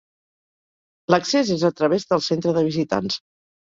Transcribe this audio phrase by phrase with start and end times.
[1.15, 3.25] L'accés és a través del centre de visitants.